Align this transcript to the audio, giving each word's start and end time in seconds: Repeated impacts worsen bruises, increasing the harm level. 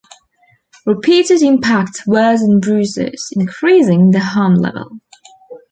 Repeated 0.87 1.43
impacts 1.43 2.07
worsen 2.07 2.59
bruises, 2.59 3.29
increasing 3.35 4.09
the 4.09 4.19
harm 4.19 4.55
level. 4.55 4.99